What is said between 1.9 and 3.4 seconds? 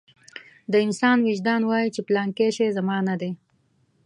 چې پلانکی شی زما نه دی.